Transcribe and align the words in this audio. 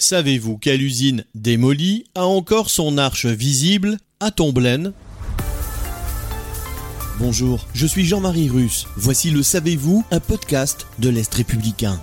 Savez-vous 0.00 0.56
quelle 0.56 0.80
usine 0.80 1.26
démolie 1.34 2.04
a 2.14 2.24
encore 2.24 2.70
son 2.70 2.96
arche 2.96 3.26
visible 3.26 3.98
à 4.18 4.30
Tomblaine? 4.30 4.94
Bonjour, 7.18 7.66
je 7.74 7.86
suis 7.86 8.06
Jean-Marie 8.06 8.48
Russe. 8.48 8.86
Voici 8.96 9.30
le 9.30 9.42
Savez-vous, 9.42 10.02
un 10.10 10.20
podcast 10.20 10.86
de 11.00 11.10
l'Est 11.10 11.34
républicain. 11.34 12.00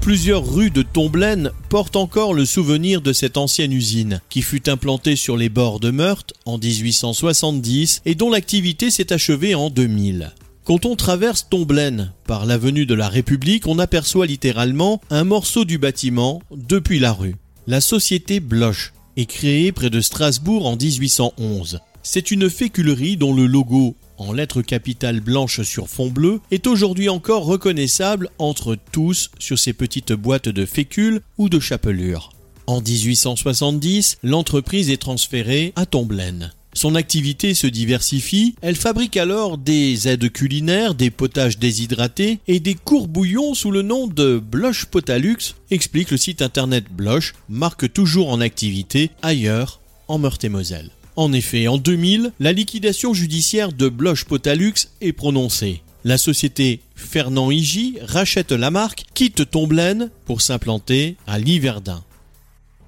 Plusieurs 0.00 0.48
rues 0.48 0.70
de 0.70 0.82
Tomblaine 0.82 1.50
portent 1.70 1.96
encore 1.96 2.34
le 2.34 2.44
souvenir 2.44 3.00
de 3.00 3.12
cette 3.12 3.36
ancienne 3.36 3.72
usine, 3.72 4.20
qui 4.28 4.40
fut 4.40 4.70
implantée 4.70 5.16
sur 5.16 5.36
les 5.36 5.48
bords 5.48 5.80
de 5.80 5.90
Meurthe 5.90 6.34
en 6.44 6.56
1870 6.56 8.02
et 8.04 8.14
dont 8.14 8.30
l'activité 8.30 8.92
s'est 8.92 9.12
achevée 9.12 9.56
en 9.56 9.70
2000. 9.70 10.32
Quand 10.64 10.86
on 10.86 10.94
traverse 10.94 11.48
Tomblaine 11.50 12.12
par 12.24 12.46
l'avenue 12.46 12.86
de 12.86 12.94
la 12.94 13.08
République, 13.08 13.66
on 13.66 13.80
aperçoit 13.80 14.26
littéralement 14.26 15.00
un 15.10 15.24
morceau 15.24 15.64
du 15.64 15.76
bâtiment 15.76 16.40
depuis 16.54 17.00
la 17.00 17.12
rue. 17.12 17.34
La 17.66 17.80
société 17.80 18.38
Bloch 18.38 18.92
est 19.16 19.26
créée 19.26 19.72
près 19.72 19.90
de 19.90 20.00
Strasbourg 20.00 20.66
en 20.66 20.76
1811. 20.76 21.80
C'est 22.04 22.30
une 22.30 22.48
féculerie 22.48 23.16
dont 23.16 23.34
le 23.34 23.46
logo, 23.46 23.96
en 24.18 24.32
lettres 24.32 24.62
capitales 24.62 25.20
blanches 25.20 25.62
sur 25.62 25.88
fond 25.88 26.10
bleu, 26.10 26.40
est 26.52 26.68
aujourd'hui 26.68 27.08
encore 27.08 27.44
reconnaissable 27.44 28.28
entre 28.38 28.76
tous 28.92 29.32
sur 29.40 29.58
ces 29.58 29.72
petites 29.72 30.12
boîtes 30.12 30.48
de 30.48 30.64
fécule 30.64 31.22
ou 31.38 31.48
de 31.48 31.58
chapelure. 31.58 32.30
En 32.68 32.80
1870, 32.80 34.18
l'entreprise 34.22 34.90
est 34.90 35.02
transférée 35.02 35.72
à 35.74 35.86
Tomblaine. 35.86 36.52
Son 36.74 36.94
activité 36.94 37.54
se 37.54 37.66
diversifie, 37.66 38.54
elle 38.62 38.76
fabrique 38.76 39.18
alors 39.18 39.58
des 39.58 40.08
aides 40.08 40.32
culinaires, 40.32 40.94
des 40.94 41.10
potages 41.10 41.58
déshydratés 41.58 42.38
et 42.48 42.60
des 42.60 42.74
courbouillons 42.74 43.54
sous 43.54 43.70
le 43.70 43.82
nom 43.82 44.06
de 44.06 44.38
Bloch 44.38 44.86
Potalux, 44.86 45.54
explique 45.70 46.10
le 46.10 46.16
site 46.16 46.40
internet 46.40 46.84
Bloch, 46.90 47.34
marque 47.48 47.92
toujours 47.92 48.30
en 48.30 48.40
activité 48.40 49.10
ailleurs 49.20 49.80
en 50.08 50.18
Meurthe-et-Moselle. 50.18 50.90
En 51.16 51.32
effet, 51.34 51.68
en 51.68 51.76
2000, 51.76 52.32
la 52.40 52.52
liquidation 52.52 53.12
judiciaire 53.12 53.72
de 53.72 53.90
Bloch 53.90 54.24
Potalux 54.24 54.88
est 55.02 55.12
prononcée. 55.12 55.82
La 56.04 56.16
société 56.16 56.80
Fernand 56.96 57.50
Igi 57.50 57.98
rachète 58.02 58.50
la 58.50 58.70
marque, 58.70 59.04
quitte 59.14 59.50
Tomblaine 59.50 60.10
pour 60.24 60.40
s'implanter 60.40 61.16
à 61.26 61.38
Liverdun. 61.38 62.02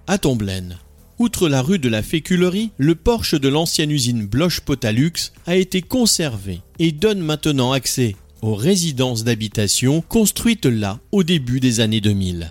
À 0.07 0.19
Tomblaine, 0.19 0.79
Outre 1.21 1.49
la 1.49 1.63
rue 1.63 1.79
de 1.79 1.89
la 1.89 2.03
Féculerie, 2.03 2.73
le 2.77 2.97
porche 2.97 3.35
de 3.35 3.49
l'ancienne 3.49 3.93
usine 3.93 4.27
Bloch 4.27 4.61
Potalux 4.61 5.13
a 5.47 5.55
été 5.55 5.81
conservé 5.81 6.61
et 6.81 6.91
donne 6.91 7.21
maintenant 7.21 7.71
accès 7.71 8.17
aux 8.43 8.57
résidences 8.57 9.23
d'habitation 9.23 10.01
construites 10.01 10.67
là 10.67 10.99
au 11.13 11.23
début 11.23 11.61
des 11.61 11.79
années 11.79 12.01
2000. 12.01 12.51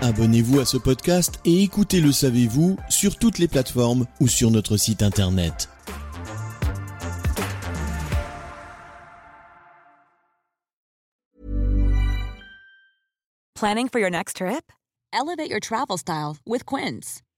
Abonnez-vous 0.00 0.58
à 0.58 0.64
ce 0.64 0.76
podcast 0.76 1.38
et 1.44 1.62
écoutez 1.62 2.00
Le 2.00 2.10
Savez-vous 2.10 2.76
sur 2.88 3.16
toutes 3.16 3.38
les 3.38 3.48
plateformes 3.48 4.06
ou 4.20 4.26
sur 4.26 4.50
notre 4.50 4.76
site 4.76 5.02
internet. 5.02 5.68
Planning 13.54 13.88
for 13.88 14.00
your 14.00 14.10
next 14.10 14.36
trip? 14.36 14.72
Elevate 15.12 15.48
your 15.48 15.60
travel 15.60 15.96
style 15.96 16.36
with 16.44 16.66
Quince. 16.66 17.22